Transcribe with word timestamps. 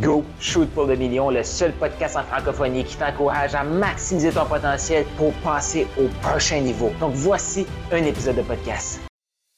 Go 0.00 0.24
Shoot 0.40 0.68
pour 0.70 0.84
le 0.84 0.96
million, 0.96 1.30
le 1.30 1.42
seul 1.42 1.72
podcast 1.72 2.16
en 2.16 2.22
francophonie 2.22 2.84
qui 2.84 2.96
t'encourage 2.96 3.54
à 3.54 3.64
maximiser 3.64 4.30
ton 4.30 4.44
potentiel 4.44 5.04
pour 5.16 5.32
passer 5.34 5.86
au 5.98 6.08
prochain 6.22 6.60
niveau. 6.60 6.92
Donc 7.00 7.12
voici 7.14 7.66
un 7.92 8.04
épisode 8.04 8.36
de 8.36 8.42
podcast. 8.42 9.00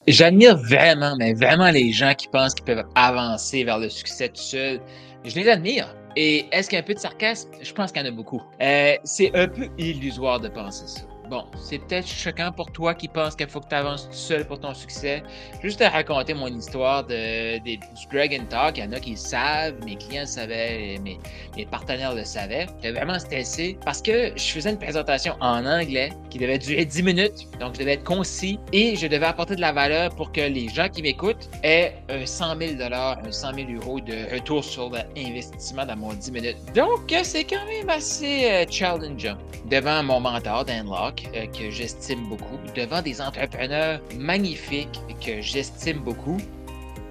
J'admire 0.07 0.57
vraiment, 0.57 1.15
mais 1.17 1.33
vraiment 1.33 1.71
les 1.71 1.91
gens 1.91 2.13
qui 2.13 2.27
pensent 2.27 2.53
qu'ils 2.53 2.65
peuvent 2.65 2.85
avancer 2.95 3.63
vers 3.63 3.79
le 3.79 3.89
succès 3.89 4.27
tout 4.29 4.35
seul. 4.35 4.79
Je 5.23 5.35
les 5.35 5.47
admire. 5.47 5.95
Et 6.15 6.45
est-ce 6.51 6.69
qu'il 6.69 6.75
y 6.75 6.79
a 6.79 6.83
un 6.83 6.85
peu 6.85 6.93
de 6.93 6.99
sarcasme? 6.99 7.49
Je 7.61 7.73
pense 7.73 7.91
qu'il 7.91 8.01
y 8.03 8.05
en 8.05 8.07
a 8.09 8.15
beaucoup. 8.15 8.41
Euh, 8.61 8.95
c'est 9.03 9.33
un 9.35 9.47
peu 9.47 9.69
illusoire 9.77 10.39
de 10.39 10.49
penser 10.49 10.87
ça. 10.87 11.01
Bon, 11.33 11.45
c'est 11.57 11.79
peut-être 11.79 12.07
choquant 12.07 12.51
pour 12.51 12.71
toi 12.71 12.93
qui 12.93 13.07
penses 13.07 13.35
qu'il 13.35 13.47
faut 13.47 13.59
que 13.59 13.67
tu 13.67 13.73
avances 13.73 14.07
tout 14.07 14.15
seul 14.15 14.45
pour 14.45 14.59
ton 14.59 14.71
succès. 14.75 15.23
Juste 15.63 15.81
à 15.81 15.89
raconter 15.89 16.35
mon 16.35 16.45
histoire 16.45 17.03
de, 17.07 17.57
du 17.57 17.79
Dragon 18.11 18.45
Talk, 18.47 18.77
il 18.77 18.83
y 18.83 18.87
en 18.87 18.91
a 18.91 18.99
qui 18.99 19.11
le 19.11 19.15
savent, 19.15 19.73
mes 19.83 19.95
clients 19.95 20.21
le 20.21 20.27
savaient, 20.27 20.99
mes, 21.01 21.17
mes 21.57 21.65
partenaires 21.65 22.13
le 22.13 22.23
savaient. 22.23 22.67
J'étais 22.75 22.91
vraiment 22.91 23.17
stressé 23.17 23.79
parce 23.83 23.99
que 23.99 24.31
je 24.35 24.43
faisais 24.43 24.69
une 24.69 24.77
présentation 24.77 25.33
en 25.41 25.65
anglais 25.65 26.11
qui 26.29 26.37
devait 26.37 26.59
durer 26.59 26.85
10 26.85 27.01
minutes, 27.01 27.47
donc 27.59 27.73
je 27.73 27.79
devais 27.79 27.93
être 27.93 28.03
concis 28.03 28.59
et 28.71 28.95
je 28.95 29.07
devais 29.07 29.25
apporter 29.25 29.55
de 29.55 29.61
la 29.61 29.71
valeur 29.71 30.13
pour 30.13 30.31
que 30.31 30.41
les 30.41 30.69
gens 30.69 30.87
qui 30.87 31.01
m'écoutent 31.01 31.49
aient 31.63 31.95
un 32.09 32.27
100 32.27 32.59
000 32.59 32.71
un 32.79 33.31
100 33.31 33.53
000 33.55 33.71
euros 33.81 33.99
de 33.99 34.31
retour 34.31 34.63
sur 34.63 34.91
l'investissement 34.91 35.87
dans 35.87 35.95
mon 35.95 36.13
10 36.13 36.31
minutes. 36.31 36.57
Donc, 36.75 37.11
c'est 37.23 37.43
quand 37.43 37.65
même 37.65 37.89
assez 37.89 38.45
euh, 38.51 38.65
challengeant. 38.69 39.37
Devant 39.65 40.03
mon 40.03 40.19
mentor, 40.19 40.65
Dan 40.65 40.87
Locke, 40.87 41.22
euh, 41.35 41.45
que 41.47 41.69
j'estime 41.69 42.27
beaucoup, 42.27 42.57
devant 42.75 43.01
des 43.01 43.21
entrepreneurs 43.21 44.01
magnifiques 44.17 44.99
que 45.25 45.41
j'estime 45.41 45.99
beaucoup, 45.99 46.37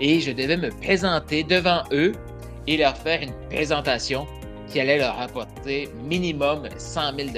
et 0.01 0.21
je 0.21 0.33
devais 0.33 0.57
me 0.57 0.71
présenter 0.71 1.45
devant 1.45 1.83
eux 1.93 2.13
et 2.67 2.77
leur 2.77 2.97
faire 2.97 3.23
une 3.23 3.33
présentation 3.51 4.27
qui 4.73 4.81
allait 4.81 4.99
leur 4.99 5.21
apporter 5.21 5.89
minimum 6.03 6.67
100 6.79 7.17
000 7.17 7.29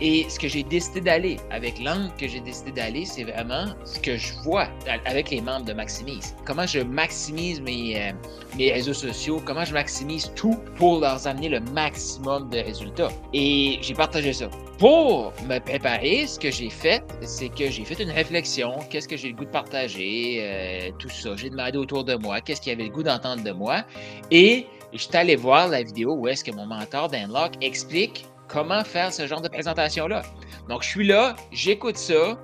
Et 0.00 0.26
ce 0.28 0.38
que 0.38 0.48
j'ai 0.48 0.64
décidé 0.64 1.00
d'aller, 1.00 1.36
avec 1.50 1.78
l'angle 1.78 2.10
que 2.18 2.26
j'ai 2.26 2.40
décidé 2.40 2.72
d'aller, 2.72 3.04
c'est 3.04 3.22
vraiment 3.22 3.66
ce 3.84 4.00
que 4.00 4.16
je 4.16 4.32
vois 4.42 4.66
avec 5.04 5.30
les 5.30 5.40
membres 5.40 5.64
de 5.64 5.72
Maximise. 5.72 6.34
Comment 6.44 6.66
je 6.66 6.80
maximise 6.80 7.60
mes, 7.60 7.96
euh, 7.96 8.12
mes 8.58 8.72
réseaux 8.72 8.94
sociaux, 8.94 9.40
comment 9.44 9.64
je 9.64 9.72
maximise 9.72 10.32
tout 10.34 10.58
pour 10.76 11.00
leur 11.00 11.24
amener 11.26 11.48
le 11.48 11.60
maximum 11.60 12.50
de 12.50 12.58
résultats. 12.58 13.10
Et 13.32 13.78
j'ai 13.80 13.94
partagé 13.94 14.32
ça. 14.32 14.50
Pour 14.82 15.32
me 15.46 15.60
préparer, 15.60 16.26
ce 16.26 16.40
que 16.40 16.50
j'ai 16.50 16.68
fait, 16.68 17.04
c'est 17.20 17.50
que 17.50 17.70
j'ai 17.70 17.84
fait 17.84 18.02
une 18.02 18.10
réflexion. 18.10 18.80
Qu'est-ce 18.90 19.06
que 19.06 19.16
j'ai 19.16 19.28
le 19.28 19.36
goût 19.36 19.44
de 19.44 19.50
partager? 19.50 20.40
Euh, 20.40 20.90
tout 20.98 21.08
ça. 21.08 21.36
J'ai 21.36 21.50
demandé 21.50 21.78
autour 21.78 22.02
de 22.02 22.16
moi 22.16 22.40
qu'est-ce 22.40 22.60
qu'il 22.60 22.72
y 22.72 22.74
avait 22.74 22.86
le 22.86 22.90
goût 22.90 23.04
d'entendre 23.04 23.44
de 23.44 23.52
moi. 23.52 23.84
Et 24.32 24.66
je 24.92 24.98
suis 24.98 25.16
allé 25.16 25.36
voir 25.36 25.68
la 25.68 25.84
vidéo 25.84 26.14
où 26.14 26.26
est-ce 26.26 26.42
que 26.42 26.50
mon 26.50 26.66
mentor 26.66 27.06
Dan 27.06 27.30
Locke 27.32 27.54
explique 27.60 28.26
comment 28.48 28.82
faire 28.82 29.12
ce 29.12 29.24
genre 29.24 29.40
de 29.40 29.46
présentation-là. 29.46 30.22
Donc, 30.68 30.82
je 30.82 30.88
suis 30.88 31.06
là, 31.06 31.36
j'écoute 31.52 31.96
ça, 31.96 32.36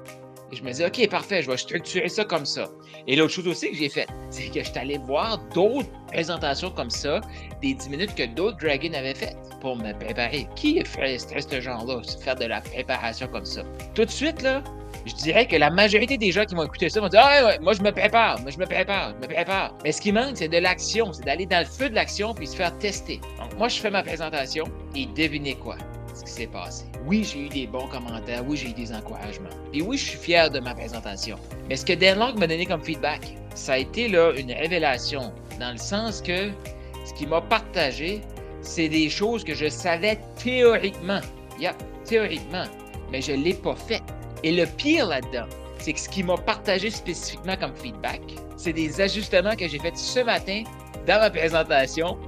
et 0.51 0.57
je 0.57 0.63
me 0.63 0.73
dis, 0.73 0.85
OK, 0.85 1.09
parfait, 1.11 1.43
je 1.43 1.51
vais 1.51 1.57
structurer 1.57 2.09
ça 2.09 2.25
comme 2.25 2.47
ça. 2.47 2.69
Et 3.07 3.17
l'autre 3.17 3.33
chose 3.35 3.49
aussi 3.49 3.71
que 3.71 3.77
j'ai 3.77 3.89
faite, 3.89 4.09
c'est 4.31 4.49
que 4.49 4.61
je 4.61 4.71
suis 4.71 4.79
allé 4.79 4.99
voir 4.99 5.39
d'autres 5.55 5.91
présentations 6.07 6.71
comme 6.71 6.91
ça, 6.91 7.21
des 7.61 7.75
10 7.75 7.91
minutes 7.91 8.15
que 8.15 8.27
d'autres 8.35 8.57
Dragons 8.57 8.95
avaient 8.95 9.15
faites 9.15 9.37
pour 9.61 9.77
me 9.77 9.93
préparer. 9.93 10.49
Qui 10.57 10.83
ferait 10.85 11.19
ce 11.19 11.61
genre-là, 11.61 12.01
faire 12.23 12.37
de 12.37 12.47
la 12.47 12.61
préparation 12.63 13.29
comme 13.29 13.45
ça? 13.45 13.63
Tout 13.95 14.07
de 14.07 14.11
suite, 14.11 14.41
là, 14.41 14.63
je 15.05 15.15
dirais 15.15 15.47
que 15.47 15.57
la 15.57 15.71
majorité 15.71 16.17
des 16.17 16.33
gens 16.33 16.45
qui 16.45 16.55
vont 16.55 16.65
écouter 16.65 16.89
ça 16.89 17.01
vont 17.01 17.09
dire 17.09 17.21
Ah, 17.23 17.45
ouais, 17.45 17.59
moi, 17.61 17.75
je 17.75 17.83
me 17.83 17.91
prépare, 17.91 18.41
moi, 18.41 18.51
je 18.51 18.59
me 18.59 18.65
prépare, 18.65 19.15
je 19.21 19.27
me 19.27 19.33
prépare. 19.33 19.75
Mais 19.85 19.93
ce 19.93 20.01
qui 20.01 20.13
manque, 20.13 20.37
c'est 20.37 20.49
de 20.49 20.59
l'action, 20.59 21.13
c'est 21.13 21.25
d'aller 21.25 21.47
dans 21.47 21.61
le 21.61 21.67
feu 21.67 21.91
de 21.91 21.95
l'action 21.95 22.35
puis 22.35 22.47
se 22.47 22.57
faire 22.57 22.77
tester. 22.79 23.21
Donc, 23.39 23.57
moi, 23.59 23.69
je 23.69 23.81
fais 23.81 23.91
ma 23.91 24.03
présentation 24.03 24.65
et 24.95 25.07
devinez 25.07 25.57
quoi? 25.57 25.77
S'est 26.29 26.47
passé. 26.47 26.85
Oui, 27.07 27.25
j'ai 27.25 27.47
eu 27.47 27.49
des 27.49 27.67
bons 27.67 27.87
commentaires, 27.87 28.45
oui, 28.47 28.59
j'ai 28.59 28.69
eu 28.69 28.73
des 28.75 28.93
encouragements. 28.93 29.49
Et 29.73 29.81
oui, 29.81 29.97
je 29.97 30.11
suis 30.11 30.19
fier 30.19 30.51
de 30.51 30.61
ma 30.61 30.75
présentation. 30.75 31.39
Mais 31.69 31.77
ce 31.77 31.87
que 31.87 31.95
Dan 31.95 32.19
Long 32.19 32.35
m'a 32.35 32.47
donné 32.47 32.67
comme 32.67 32.83
feedback, 32.83 33.35
ça 33.55 33.73
a 33.73 33.79
été 33.79 34.09
là 34.09 34.33
une 34.37 34.53
révélation, 34.53 35.33
dans 35.59 35.73
le 35.73 35.79
sens 35.79 36.21
que 36.21 36.51
ce 37.07 37.15
qu'il 37.15 37.29
m'a 37.29 37.41
partagé, 37.41 38.21
c'est 38.61 38.91
des 38.91 39.09
choses 39.09 39.43
que 39.43 39.55
je 39.55 39.71
savais 39.71 40.19
théoriquement. 40.37 41.21
Yeah, 41.59 41.75
théoriquement. 42.05 42.65
Mais 43.11 43.23
je 43.23 43.33
ne 43.33 43.43
l'ai 43.43 43.55
pas 43.55 43.75
fait. 43.75 44.03
Et 44.45 44.53
le 44.53 44.67
pire 44.67 45.07
là-dedans, 45.07 45.47
c'est 45.79 45.95
que 45.95 46.01
ce 46.01 46.11
qui 46.11 46.23
m'a 46.23 46.37
partagé 46.37 46.91
spécifiquement 46.91 47.57
comme 47.57 47.75
feedback, 47.75 48.21
c'est 48.59 48.75
des 48.75 49.01
ajustements 49.01 49.57
que 49.57 49.67
j'ai 49.67 49.79
faits 49.79 49.97
ce 49.97 50.21
matin 50.21 50.63
dans 51.07 51.21
ma 51.21 51.31
présentation. 51.31 52.19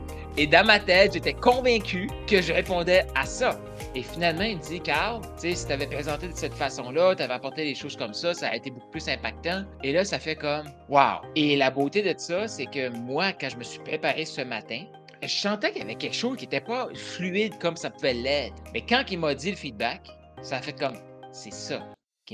Et 0.40 0.46
dans 0.46 0.64
ma 0.64 0.80
tête, 0.80 1.12
j'étais 1.12 1.34
convaincu 1.34 2.08
que 2.26 2.40
je 2.40 2.50
répondais 2.50 3.06
à 3.14 3.26
ça. 3.26 3.60
Et 3.94 4.02
finalement, 4.02 4.44
il 4.44 4.56
me 4.56 4.62
dit, 4.62 4.80
Carl, 4.80 5.20
tu 5.34 5.50
sais, 5.50 5.54
si 5.54 5.66
tu 5.66 5.72
avais 5.74 5.86
présenté 5.86 6.28
de 6.28 6.34
cette 6.34 6.54
façon-là, 6.54 7.14
tu 7.14 7.22
avais 7.22 7.34
apporté 7.34 7.62
des 7.62 7.74
choses 7.74 7.94
comme 7.94 8.14
ça, 8.14 8.32
ça 8.32 8.48
a 8.48 8.56
été 8.56 8.70
beaucoup 8.70 8.88
plus 8.88 9.06
impactant. 9.06 9.64
Et 9.84 9.92
là, 9.92 10.02
ça 10.02 10.18
fait 10.18 10.36
comme, 10.36 10.64
wow. 10.88 11.20
Et 11.36 11.58
la 11.58 11.70
beauté 11.70 12.00
de 12.00 12.18
ça, 12.18 12.48
c'est 12.48 12.64
que 12.64 12.88
moi, 12.88 13.34
quand 13.34 13.50
je 13.50 13.56
me 13.58 13.62
suis 13.62 13.80
préparé 13.80 14.24
ce 14.24 14.40
matin, 14.40 14.84
je 15.22 15.28
sentais 15.28 15.72
qu'il 15.72 15.82
y 15.82 15.84
avait 15.84 15.94
quelque 15.96 16.16
chose 16.16 16.38
qui 16.38 16.44
n'était 16.44 16.62
pas 16.62 16.88
fluide 16.94 17.58
comme 17.58 17.76
ça 17.76 17.90
pouvait 17.90 18.14
l'être. 18.14 18.56
Mais 18.72 18.80
quand 18.80 19.04
il 19.10 19.18
m'a 19.18 19.34
dit 19.34 19.50
le 19.50 19.58
feedback, 19.58 20.08
ça 20.40 20.56
a 20.56 20.62
fait 20.62 20.72
comme, 20.72 20.96
c'est 21.32 21.52
ça 21.52 21.82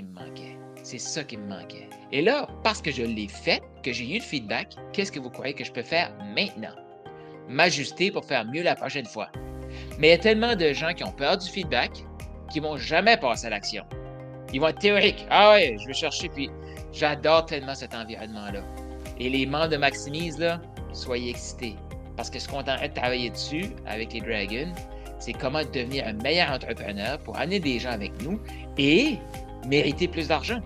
me 0.03 0.13
manquait. 0.13 0.57
C'est 0.83 0.99
ça 0.99 1.25
qui 1.25 1.37
me 1.37 1.49
manquait. 1.49 1.89
Et 2.13 2.23
là, 2.23 2.49
parce 2.63 2.81
que 2.81 2.93
je 2.93 3.03
l'ai 3.03 3.29
fait, 3.29 3.63
que 3.83 3.93
j'ai 3.93 4.09
eu 4.09 4.19
le 4.19 4.23
feedback, 4.23 4.77
qu'est-ce 4.93 5.11
que 5.11 5.19
vous 5.19 5.31
croyez 5.31 5.55
que 5.55 5.65
je 5.65 5.73
peux 5.73 5.83
faire 5.83 6.13
maintenant? 6.35 6.75
M'ajuster 7.49 8.11
pour 8.11 8.25
faire 8.25 8.45
mieux 8.45 8.63
la 8.63 8.75
prochaine 8.75 9.07
fois. 9.07 9.29
Mais 9.99 10.09
il 10.09 10.11
y 10.11 10.15
a 10.15 10.19
tellement 10.19 10.57
de 10.57 10.73
gens 10.73 10.93
qui 10.95 11.05
ont 11.05 11.13
peur 11.13 11.39
du 11.39 11.49
feedback 11.49 12.05
qui 12.51 12.61
vont 12.61 12.77
jamais 12.77 13.17
passer 13.17 13.47
à 13.47 13.51
l'action. 13.51 13.85
Ils 14.53 14.61
vont 14.61 14.69
être 14.69 14.79
théoriques. 14.79 15.27
Ah 15.31 15.53
ouais, 15.53 15.77
je 15.81 15.87
vais 15.87 15.95
chercher, 15.95 16.29
puis 16.29 16.51
j'adore 16.93 17.47
tellement 17.47 17.75
cet 17.75 17.95
environnement-là. 17.95 18.61
Et 19.19 19.29
les 19.29 19.47
membres 19.47 19.69
de 19.69 19.77
Maximise, 19.77 20.45
soyez 20.93 21.31
excités. 21.31 21.77
Parce 22.17 22.31
que 22.31 22.39
ce 22.39 22.49
qu'on 22.49 22.59
est 22.63 22.71
en 22.71 22.77
train 22.77 22.89
de 22.89 22.95
travailler 22.95 23.31
dessus 23.31 23.67
avec 23.87 24.13
les 24.13 24.21
Dragons, 24.21 24.73
c'est 25.19 25.33
comment 25.33 25.63
devenir 25.63 26.07
un 26.07 26.13
meilleur 26.15 26.51
entrepreneur 26.51 27.19
pour 27.19 27.37
amener 27.37 27.61
des 27.61 27.79
gens 27.79 27.91
avec 27.91 28.13
nous 28.23 28.41
et 28.79 29.19
mériter 29.67 30.09
plus 30.09 30.29
d'argent. 30.29 30.61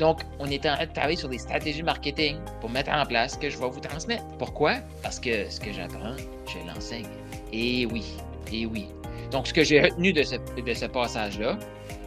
Donc, 0.00 0.22
on 0.38 0.46
est 0.46 0.64
en 0.64 0.76
train 0.76 0.86
de 0.86 0.92
travailler 0.92 1.18
sur 1.18 1.28
des 1.28 1.36
stratégies 1.36 1.82
marketing 1.82 2.38
pour 2.62 2.70
mettre 2.70 2.90
en 2.90 3.04
place 3.04 3.34
ce 3.34 3.38
que 3.38 3.50
je 3.50 3.58
vais 3.58 3.68
vous 3.68 3.80
transmettre. 3.80 4.24
Pourquoi? 4.38 4.76
Parce 5.02 5.20
que 5.20 5.48
ce 5.50 5.60
que 5.60 5.72
j'apprends, 5.74 6.16
je 6.46 6.66
l'enseigne. 6.66 7.04
Et 7.52 7.84
oui, 7.84 8.06
et 8.50 8.64
oui. 8.64 8.86
Donc, 9.30 9.46
ce 9.46 9.52
que 9.52 9.62
j'ai 9.62 9.82
retenu 9.82 10.14
de 10.14 10.22
ce, 10.22 10.86
passage-là, 10.86 11.58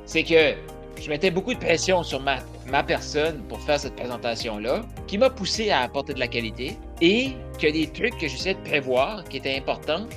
c'est 0.08 0.24
que 0.24 0.56
je 1.00 1.08
mettais 1.08 1.30
beaucoup 1.30 1.54
de 1.54 1.60
pression 1.60 2.02
sur 2.02 2.20
ma, 2.20 2.38
ma 2.66 2.82
personne 2.82 3.44
pour 3.48 3.62
faire 3.62 3.80
cette 3.80 3.96
présentation-là, 3.96 4.82
qui 5.06 5.20
m'a 5.20 5.30
poussé 5.30 5.70
à 5.70 5.82
apporter 5.82 6.16
de 6.16 6.20
la 6.20 6.28
qualité 6.28 6.76
et 7.00 7.34
que 7.62 7.72
des 7.72 7.88
trucs 7.92 8.18
que 8.18 8.28
j'essayais 8.28 8.56
de 8.56 8.68
prévoir 8.68 9.24
qui 9.26 9.38
étaient 9.38 9.56
importants, 9.56 10.08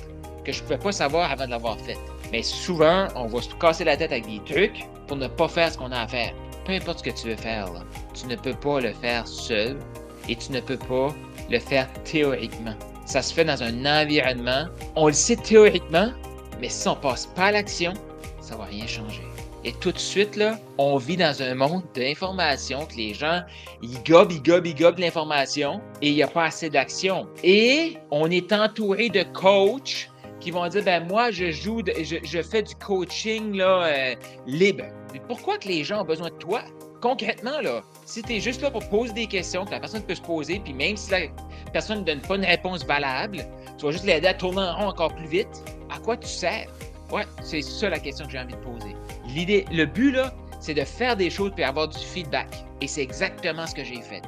que 0.43 0.51
je 0.51 0.61
ne 0.61 0.63
pouvais 0.63 0.79
pas 0.79 0.91
savoir 0.91 1.31
avant 1.31 1.45
de 1.45 1.51
l'avoir 1.51 1.79
fait. 1.79 1.97
Mais 2.31 2.41
souvent, 2.41 3.07
on 3.15 3.27
va 3.27 3.39
se 3.39 3.53
casser 3.53 3.83
la 3.83 3.95
tête 3.97 4.11
avec 4.11 4.25
des 4.25 4.41
trucs 4.51 4.83
pour 5.05 5.17
ne 5.17 5.27
pas 5.27 5.47
faire 5.47 5.71
ce 5.71 5.77
qu'on 5.77 5.91
a 5.91 6.01
à 6.01 6.07
faire. 6.07 6.33
Peu 6.67 6.73
importe 6.73 6.99
ce 6.99 7.03
que 7.05 7.17
tu 7.17 7.29
veux 7.29 7.37
faire, 7.37 7.69
tu 8.13 8.27
ne 8.27 8.35
peux 8.35 8.53
pas 8.53 8.81
le 8.81 8.91
faire 8.91 9.25
seul 9.25 9.77
et 10.27 10.35
tu 10.35 10.51
ne 10.51 10.59
peux 10.59 10.75
pas 10.75 11.15
le 11.49 11.59
faire 11.59 11.87
théoriquement. 12.03 12.75
Ça 13.05 13.21
se 13.21 13.33
fait 13.33 13.45
dans 13.45 13.63
un 13.63 13.85
environnement. 13.85 14.65
On 14.97 15.07
le 15.07 15.13
sait 15.13 15.37
théoriquement, 15.37 16.11
mais 16.59 16.67
si 16.67 16.85
on 16.89 16.95
passe 16.97 17.25
pas 17.27 17.45
à 17.45 17.51
l'action, 17.53 17.93
ça 18.41 18.57
va 18.57 18.65
rien 18.65 18.85
changer. 18.85 19.21
Et 19.63 19.71
tout 19.79 19.93
de 19.93 19.97
suite, 19.97 20.35
là, 20.35 20.59
on 20.77 20.97
vit 20.97 21.15
dans 21.15 21.41
un 21.41 21.55
monde 21.55 21.83
d'information 21.95 22.85
que 22.85 22.95
les 22.95 23.13
gens, 23.13 23.43
ils 23.81 24.03
gobent, 24.03 24.33
ils 24.33 24.43
gobent, 24.43 24.67
ils 24.67 24.75
gobent 24.75 24.99
l'information 24.99 25.79
et 26.01 26.09
il 26.09 26.15
n'y 26.15 26.23
a 26.23 26.27
pas 26.27 26.47
assez 26.47 26.69
d'action. 26.69 27.27
Et 27.45 27.95
on 28.11 28.29
est 28.29 28.51
entouré 28.51 29.07
de 29.07 29.23
coachs 29.23 30.09
qui 30.47 30.51
vont 30.51 30.65
dire 30.69 30.81
ben 30.81 31.05
moi 31.05 31.29
je 31.29 31.51
joue 31.51 31.81
je, 31.85 32.41
fais 32.41 32.63
du 32.63 32.73
coaching 32.75 33.57
là 33.57 33.83
euh, 33.83 34.15
libre. 34.45 34.85
Mais 35.11 35.19
pourquoi 35.27 35.57
que 35.57 35.67
les 35.67 35.83
gens 35.83 36.03
ont 36.03 36.05
besoin 36.05 36.29
de 36.29 36.35
toi? 36.35 36.61
Concrètement 37.01 37.59
là, 37.59 37.81
si 38.05 38.21
tu 38.21 38.35
es 38.35 38.39
juste 38.39 38.61
là 38.61 38.71
pour 38.71 38.87
poser 38.87 39.11
des 39.11 39.27
questions 39.27 39.65
que 39.65 39.71
la 39.71 39.81
personne 39.81 40.03
peut 40.03 40.15
se 40.15 40.21
poser 40.21 40.61
puis 40.61 40.73
même 40.73 40.95
si 40.95 41.11
la 41.11 41.19
personne 41.73 41.99
ne 41.99 42.05
donne 42.05 42.21
pas 42.21 42.37
une 42.37 42.45
réponse 42.45 42.85
valable, 42.85 43.45
tu 43.77 43.83
vas 43.83 43.91
juste 43.91 44.05
l'aider 44.05 44.27
à 44.29 44.33
tourner 44.35 44.61
en 44.61 44.77
rond 44.77 44.87
encore 44.87 45.13
plus 45.13 45.27
vite, 45.27 45.65
à 45.93 45.99
quoi 45.99 46.15
tu 46.15 46.29
sers? 46.29 46.67
Ouais, 47.11 47.25
c'est 47.43 47.61
ça 47.61 47.89
la 47.89 47.99
question 47.99 48.25
que 48.25 48.31
j'ai 48.31 48.39
envie 48.39 48.53
de 48.53 48.59
poser. 48.59 48.95
L'idée 49.27 49.65
le 49.69 49.85
but 49.85 50.13
là, 50.13 50.33
c'est 50.61 50.75
de 50.75 50.85
faire 50.85 51.17
des 51.17 51.29
choses 51.29 51.51
puis 51.53 51.65
avoir 51.65 51.89
du 51.89 51.99
feedback 51.99 52.47
et 52.79 52.87
c'est 52.87 53.03
exactement 53.03 53.67
ce 53.67 53.75
que 53.75 53.83
j'ai 53.83 54.01
fait. 54.01 54.21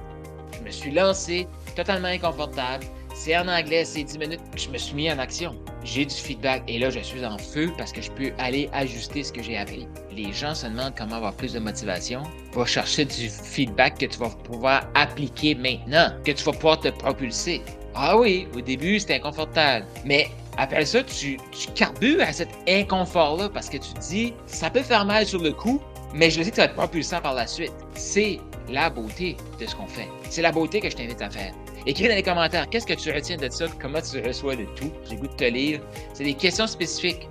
Je 0.51 0.65
me 0.65 0.69
suis 0.69 0.92
lancé 0.92 1.48
totalement 1.77 2.10
inconfortable, 2.10 2.86
c'est 3.13 3.38
en 3.38 3.48
anglais, 3.48 3.86
c'est 3.86 4.04
10 4.04 4.18
minutes. 4.18 4.42
Je 4.57 4.69
me 4.69 4.77
suis 4.77 4.95
mis 4.95 5.10
en 5.10 5.18
action. 5.18 5.56
J'ai 5.84 6.06
du 6.06 6.14
feedback 6.14 6.64
et 6.68 6.78
là, 6.78 6.90
je 6.90 7.00
suis 7.00 7.26
en 7.26 7.38
feu 7.38 7.72
parce 7.78 7.92
que 7.92 8.02
je 8.02 8.12
peux 8.12 8.31
aller 8.38 8.70
ajuster 8.74 9.24
ce 9.24 9.31
que 9.31 9.42
j'ai 9.42 9.58
appris. 9.58 9.88
Les 10.12 10.34
gens 10.34 10.54
se 10.54 10.68
demandent 10.68 10.94
comment 10.98 11.16
avoir 11.16 11.34
plus 11.34 11.54
de 11.54 11.60
motivation. 11.60 12.24
Va 12.54 12.66
chercher 12.66 13.06
du 13.06 13.30
feedback 13.30 13.98
que 13.98 14.06
tu 14.06 14.20
vas 14.20 14.30
pouvoir 14.30 14.88
appliquer 14.96 15.56
maintenant, 15.56 16.12
que 16.26 16.31
tu 16.31 16.44
vas 16.44 16.52
pouvoir 16.52 16.80
te 16.80 16.90
propulser. 16.90 17.62
Ah 17.96 18.18
oui, 18.18 18.48
au 18.56 18.62
début, 18.62 19.00
c'était 19.00 19.16
inconfortable. 19.16 19.86
Mais 20.06 20.28
après 20.58 20.86
ça, 20.86 21.02
tu, 21.04 21.38
tu 21.52 21.72
carbures 21.74 22.22
à 22.22 22.34
cet 22.34 22.50
inconfort-là 22.68 23.50
parce 23.50 23.70
que 23.70 23.78
tu 23.78 23.94
dis, 24.02 24.34
ça 24.46 24.70
peut 24.70 24.84
faire 24.84 25.06
mal 25.06 25.25
sur 25.25 25.42
le 25.42 25.54
coup, 25.54 25.82
mais 26.14 26.30
je 26.30 26.42
sais 26.42 26.50
que 26.50 26.56
ça 26.56 26.64
va 26.64 26.66
être 26.68 26.75
propulsant 26.75 27.22
par 27.22 27.34
la 27.34 27.48
suite. 27.48 27.74
C'est 27.96 28.40
la 28.70 28.90
beauté 28.90 29.38
de 29.60 29.66
ce 29.66 29.75
qu'on 29.75 29.88
fait. 29.88 30.08
C'est 30.30 30.42
la 30.42 30.52
beauté 30.52 30.80
que 30.82 30.90
je 30.90 30.96
t'invite 30.96 31.22
à 31.22 31.30
faire. 31.30 31.54
Écris 31.86 32.08
dans 32.08 32.16
les 32.16 32.24
commentaires, 32.24 32.70
qu'est-ce 32.70 32.86
que 32.86 32.94
tu 32.94 33.12
retiens 33.12 33.38
de 33.38 33.50
ça, 33.50 33.66
comment 33.81 34.02
tu 34.02 34.22
reçois 34.22 34.56
le 34.56 34.66
tout. 34.76 34.92
J'ai 35.10 35.16
goût 35.16 35.28
de 35.28 35.36
te 35.36 35.46
lire. 35.46 35.80
C'est 36.14 36.24
des 36.24 36.34
questions 36.34 36.68
spécifiques 36.68 37.28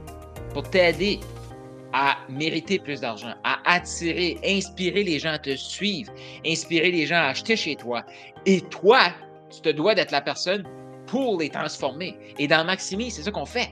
pour 0.52 0.68
t'aider 0.70 1.20
à 1.92 2.18
mériter 2.28 2.78
plus 2.78 3.00
d'argent, 3.00 3.34
à 3.44 3.58
attirer, 3.64 4.38
inspirer 4.44 5.02
les 5.02 5.18
gens 5.18 5.32
à 5.32 5.38
te 5.38 5.54
suivre, 5.56 6.12
inspirer 6.46 6.90
les 6.90 7.06
gens 7.06 7.16
à 7.16 7.28
acheter 7.28 7.56
chez 7.56 7.76
toi. 7.76 8.04
Et 8.46 8.60
toi, 8.62 9.00
tu 9.50 9.60
te 9.60 9.68
dois 9.70 9.94
d'être 9.94 10.10
la 10.10 10.20
personne 10.20 10.64
pour 11.06 11.40
les 11.40 11.48
transformer. 11.48 12.16
Et 12.38 12.46
dans 12.46 12.64
Maximi, 12.64 13.10
c'est 13.10 13.22
ça 13.22 13.30
qu'on 13.30 13.46
fait. 13.46 13.70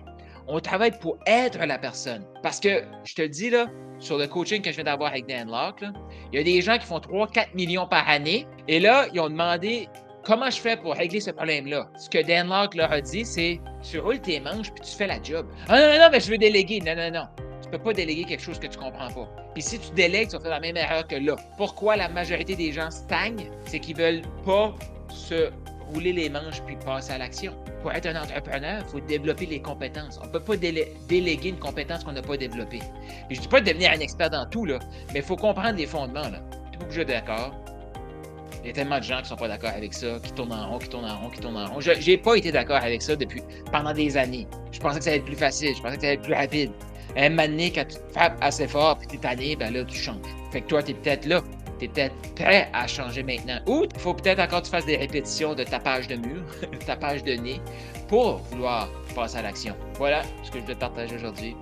On 0.48 0.60
travaille 0.60 0.96
pour 1.00 1.18
être 1.26 1.58
la 1.58 1.78
personne. 1.78 2.24
Parce 2.42 2.60
que, 2.60 2.84
je 3.04 3.14
te 3.14 3.22
le 3.22 3.28
dis 3.28 3.50
là, 3.50 3.66
sur 3.98 4.16
le 4.18 4.26
coaching 4.26 4.62
que 4.62 4.70
je 4.70 4.76
viens 4.76 4.84
d'avoir 4.84 5.10
avec 5.10 5.26
Dan 5.26 5.50
Locke, 5.50 5.84
il 6.32 6.38
y 6.38 6.40
a 6.40 6.44
des 6.44 6.62
gens 6.62 6.78
qui 6.78 6.86
font 6.86 6.98
3-4 6.98 7.54
millions 7.54 7.86
par 7.86 8.08
année. 8.08 8.46
Et 8.68 8.78
là, 8.78 9.06
ils 9.12 9.20
ont 9.20 9.28
demandé 9.28 9.88
comment 10.26 10.50
je 10.50 10.60
fais 10.60 10.76
pour 10.76 10.94
régler 10.94 11.20
ce 11.20 11.30
problème-là? 11.30 11.88
Ce 11.96 12.10
que 12.10 12.18
Dan 12.18 12.48
Locke 12.48 12.74
leur 12.74 12.90
a 12.90 13.00
dit, 13.00 13.24
c'est 13.24 13.60
tu 13.82 14.00
roules 14.00 14.20
tes 14.20 14.40
manches 14.40 14.72
puis 14.72 14.82
tu 14.82 14.96
fais 14.96 15.06
la 15.06 15.22
job. 15.22 15.46
Ah 15.68 15.80
non, 15.80 15.92
non, 15.92 15.98
non, 16.00 16.08
mais 16.10 16.20
je 16.20 16.30
veux 16.30 16.38
déléguer. 16.38 16.80
Non, 16.80 16.96
non, 16.96 17.10
non. 17.10 17.26
Tu 17.62 17.70
peux 17.70 17.78
pas 17.78 17.92
déléguer 17.92 18.24
quelque 18.24 18.42
chose 18.42 18.58
que 18.58 18.66
tu 18.66 18.78
comprends 18.78 19.08
pas. 19.08 19.28
Puis 19.54 19.62
si 19.62 19.78
tu 19.78 19.90
délègues, 19.94 20.28
tu 20.28 20.36
vas 20.36 20.42
faire 20.42 20.50
la 20.50 20.60
même 20.60 20.76
erreur 20.76 21.06
que 21.06 21.16
là. 21.16 21.36
Pourquoi 21.56 21.96
la 21.96 22.08
majorité 22.08 22.56
des 22.56 22.72
gens 22.72 22.90
stagnent? 22.90 23.50
C'est 23.66 23.78
qu'ils 23.78 23.96
veulent 23.96 24.22
pas 24.44 24.74
se 25.08 25.50
rouler 25.92 26.12
les 26.12 26.28
manches 26.28 26.60
puis 26.66 26.76
passer 26.84 27.12
à 27.12 27.18
l'action. 27.18 27.54
Pour 27.80 27.92
être 27.92 28.06
un 28.06 28.20
entrepreneur, 28.20 28.82
il 28.84 28.90
faut 28.90 29.00
développer 29.00 29.46
les 29.46 29.62
compétences. 29.62 30.18
On 30.20 30.26
ne 30.26 30.32
peut 30.32 30.40
pas 30.40 30.56
déléguer 30.56 31.50
une 31.50 31.58
compétence 31.58 32.02
qu'on 32.02 32.12
n'a 32.12 32.22
pas 32.22 32.36
développée. 32.36 32.80
je 33.30 33.36
ne 33.36 33.40
dis 33.40 33.48
pas 33.48 33.60
de 33.60 33.66
devenir 33.66 33.92
un 33.92 34.00
expert 34.00 34.30
dans 34.30 34.46
tout, 34.46 34.64
là, 34.64 34.80
mais 35.12 35.20
il 35.20 35.24
faut 35.24 35.36
comprendre 35.36 35.76
les 35.76 35.86
fondements. 35.86 36.22
Tu 36.22 36.30
n'es 36.30 36.78
pas 36.78 36.84
obligé 36.84 37.04
d'accord. 37.04 37.54
Il 38.66 38.70
y 38.70 38.72
a 38.72 38.74
tellement 38.74 38.98
de 38.98 39.04
gens 39.04 39.22
qui 39.22 39.28
sont 39.28 39.36
pas 39.36 39.46
d'accord 39.46 39.70
avec 39.76 39.94
ça, 39.94 40.18
qui 40.20 40.32
tournent 40.32 40.52
en 40.52 40.68
rond, 40.68 40.78
qui 40.80 40.88
tournent 40.88 41.04
en 41.04 41.16
rond, 41.20 41.30
qui 41.30 41.38
tournent 41.38 41.56
en 41.56 41.66
rond. 41.66 41.78
Je 41.78 41.92
n'ai 41.92 42.16
pas 42.16 42.34
été 42.34 42.50
d'accord 42.50 42.82
avec 42.82 43.00
ça 43.00 43.14
depuis 43.14 43.40
pendant 43.70 43.92
des 43.92 44.16
années. 44.16 44.48
Je 44.72 44.80
pensais 44.80 44.98
que 44.98 45.04
ça 45.04 45.10
allait 45.10 45.20
être 45.20 45.24
plus 45.24 45.36
facile, 45.36 45.72
je 45.76 45.80
pensais 45.80 45.94
que 45.94 46.00
ça 46.00 46.08
allait 46.08 46.16
être 46.16 46.22
plus 46.22 46.34
rapide. 46.34 46.72
Un 47.16 47.30
moment 47.30 47.68
quand 47.72 47.86
tu 47.86 47.96
frappes 48.12 48.36
assez 48.40 48.66
fort 48.66 48.98
et 49.04 49.06
tu 49.06 49.14
es 49.14 49.18
tanné, 49.18 49.54
ben 49.54 49.72
là, 49.72 49.84
tu 49.84 49.96
changes. 49.96 50.16
Fait 50.50 50.62
que 50.62 50.66
toi, 50.66 50.82
tu 50.82 50.90
es 50.90 50.94
peut-être 50.94 51.26
là 51.26 51.42
tu 51.78 51.84
es 51.84 51.88
peut-être 51.88 52.34
prêt 52.34 52.68
à 52.72 52.88
changer 52.88 53.22
maintenant. 53.22 53.60
Ou 53.68 53.84
il 53.84 54.00
faut 54.00 54.14
peut-être 54.14 54.40
encore 54.40 54.62
que 54.62 54.64
tu 54.64 54.72
fasses 54.72 54.86
des 54.86 54.96
répétitions 54.96 55.54
de 55.54 55.62
tapage 55.62 56.08
de 56.08 56.16
mur, 56.16 56.42
tapage 56.86 57.22
de 57.22 57.34
nez, 57.34 57.60
pour 58.08 58.38
vouloir 58.50 58.88
passer 59.14 59.36
à 59.36 59.42
l'action. 59.42 59.76
Voilà 59.94 60.22
ce 60.42 60.50
que 60.50 60.58
je 60.58 60.64
vais 60.64 60.74
te 60.74 60.80
partager 60.80 61.14
aujourd'hui. 61.14 61.54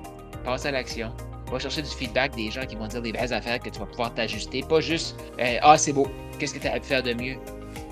Passe 0.43 0.65
à 0.65 0.71
l'action. 0.71 1.13
Va 1.51 1.59
chercher 1.59 1.83
du 1.83 1.89
feedback 1.89 2.35
des 2.35 2.51
gens 2.51 2.67
qui 2.67 2.77
vont 2.77 2.87
dire 2.87 3.03
des 3.03 3.13
vraies 3.13 3.33
affaires 3.33 3.61
que 3.61 3.71
tu 3.71 3.79
vas 3.79 3.87
pouvoir 3.87 4.15
t'ajuster. 4.15 4.63
Pas 4.63 4.81
juste 4.81 5.17
euh, 5.41 5.59
Ah, 5.63 5.77
c'est 5.79 5.93
beau, 5.93 6.07
qu'est-ce 6.39 6.55
que 6.55 6.59
tu 6.59 6.67
as 6.67 6.81
pu 6.81 6.87
faire 6.87 7.03
de 7.03 7.15
mieux? 7.15 7.37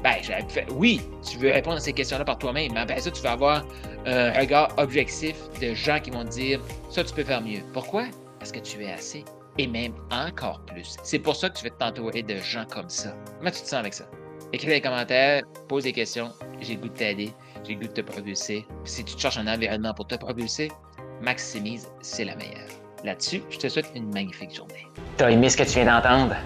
Ben, 0.03 0.15
j'aurais 0.23 0.43
pu 0.43 0.51
faire. 0.55 0.67
Oui, 0.73 1.01
tu 1.29 1.39
veux 1.39 1.51
répondre 1.51 1.77
à 1.77 1.81
ces 1.81 1.93
questions-là 1.93 2.25
par 2.25 2.39
toi-même, 2.39 2.73
mais 2.73 2.81
après 2.81 3.01
ça, 3.01 3.11
tu 3.11 3.23
vas 3.23 3.33
avoir 3.33 3.65
un 4.05 4.33
regard 4.33 4.75
objectif 4.79 5.37
de 5.61 5.75
gens 5.75 6.01
qui 6.01 6.11
vont 6.11 6.25
te 6.25 6.31
dire 6.31 6.61
Ça, 6.91 7.05
tu 7.05 7.15
peux 7.15 7.25
faire 7.25 7.41
mieux. 7.41 7.61
Pourquoi? 7.73 8.07
Parce 8.39 8.51
que 8.51 8.59
tu 8.59 8.83
es 8.85 8.91
assez 8.93 9.25
et 9.59 9.67
même 9.67 9.95
encore 10.11 10.61
plus. 10.67 10.97
C'est 11.03 11.19
pour 11.19 11.37
ça 11.37 11.51
que 11.51 11.59
tu 11.59 11.65
veux 11.65 11.71
t'entourer 11.71 12.23
de 12.23 12.37
gens 12.37 12.65
comme 12.71 12.89
ça. 12.89 13.15
Comment 13.39 13.51
tu 13.51 13.61
te 13.63 13.67
sens 13.67 13.75
avec 13.75 13.95
ça? 13.95 14.05
Écris 14.53 14.69
des 14.69 14.81
commentaires, 14.81 15.43
pose 15.69 15.85
des 15.85 15.93
questions. 15.93 16.31
J'ai 16.61 16.75
le 16.75 16.81
goût 16.81 16.89
de 16.89 16.95
t'aider, 16.95 17.33
j'ai 17.65 17.75
le 17.75 17.81
goût 17.81 17.89
de 17.89 17.93
te 17.93 18.01
propulser. 18.01 18.67
Si 18.85 19.05
tu 19.05 19.19
cherches 19.19 19.39
un 19.39 19.47
environnement 19.47 19.95
pour 19.95 20.07
te 20.07 20.15
propulser, 20.15 20.71
Maximise, 21.21 21.89
c'est 22.01 22.25
la 22.25 22.35
meilleure. 22.37 22.81
Là-dessus, 23.05 23.43
je 23.51 23.59
te 23.59 23.69
souhaite 23.69 23.91
une 23.97 24.13
magnifique 24.13 24.55
journée. 24.55 24.87
T'as 25.17 25.31
aimé 25.31 25.51
ce 25.51 25.57
que 25.57 25.65
tu 25.65 25.71
viens 25.71 25.87
d'entendre? 25.87 26.37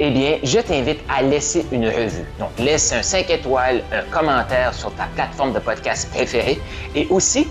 Eh 0.00 0.10
bien, 0.10 0.38
je 0.42 0.58
t'invite 0.58 0.98
à 1.08 1.22
laisser 1.22 1.64
une 1.70 1.86
revue. 1.86 2.24
Donc, 2.40 2.50
laisse 2.58 2.92
un 2.92 3.02
5 3.02 3.30
étoiles, 3.30 3.82
un 3.92 4.02
commentaire 4.10 4.74
sur 4.74 4.92
ta 4.94 5.04
plateforme 5.14 5.52
de 5.52 5.60
podcast 5.60 6.10
préférée 6.10 6.60
et 6.96 7.06
aussi 7.10 7.46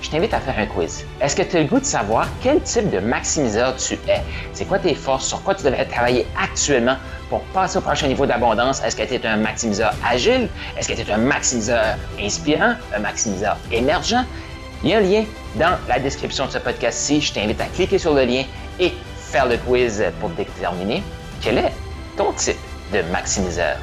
je 0.00 0.08
t'invite 0.10 0.32
à 0.32 0.40
faire 0.40 0.58
un 0.58 0.66
quiz. 0.66 1.04
Est-ce 1.20 1.36
que 1.36 1.42
tu 1.42 1.56
as 1.56 1.60
le 1.60 1.66
goût 1.66 1.80
de 1.80 1.84
savoir 1.84 2.28
quel 2.40 2.62
type 2.62 2.88
de 2.88 3.00
maximiseur 3.00 3.76
tu 3.76 3.94
es? 4.08 4.22
C'est 4.54 4.64
quoi 4.64 4.78
tes 4.78 4.94
forces? 4.94 5.26
Sur 5.26 5.42
quoi 5.42 5.54
tu 5.54 5.64
devrais 5.64 5.84
travailler 5.84 6.24
actuellement 6.40 6.96
pour 7.28 7.40
passer 7.52 7.78
au 7.78 7.80
prochain 7.82 8.06
niveau 8.06 8.24
d'abondance? 8.24 8.82
Est-ce 8.82 8.96
que 8.96 9.02
tu 9.02 9.14
es 9.14 9.26
un 9.26 9.36
maximiseur 9.36 9.92
agile? 10.08 10.48
Est-ce 10.78 10.88
que 10.88 10.94
tu 10.94 11.00
es 11.02 11.12
un 11.12 11.18
maximiseur 11.18 11.96
inspirant? 12.18 12.74
Un 12.94 13.00
maximiseur 13.00 13.58
émergent? 13.72 14.24
Il 14.84 14.90
y 14.90 14.94
a 14.94 14.98
un 14.98 15.00
lien 15.00 15.24
dans 15.56 15.76
la 15.88 15.98
description 15.98 16.46
de 16.46 16.52
ce 16.52 16.58
podcast-ci. 16.58 17.20
Je 17.20 17.32
t'invite 17.32 17.60
à 17.60 17.66
cliquer 17.66 17.98
sur 17.98 18.14
le 18.14 18.24
lien 18.24 18.44
et 18.78 18.92
faire 19.16 19.46
le 19.46 19.56
quiz 19.56 20.04
pour 20.20 20.28
déterminer 20.30 21.02
quel 21.40 21.58
est 21.58 21.72
ton 22.16 22.32
type 22.32 22.56
de 22.92 23.02
maximiseur. 23.10 23.78